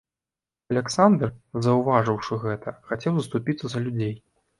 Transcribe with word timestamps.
Аляксандр, 0.73 1.29
заўважыўшы 1.65 2.37
гэта, 2.45 2.73
хацеў 2.93 3.13
заступіцца 3.21 3.65
за 3.75 3.83
людзей. 3.85 4.17